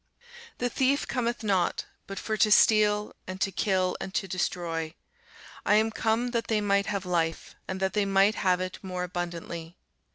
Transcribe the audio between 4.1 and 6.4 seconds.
to destroy: I am come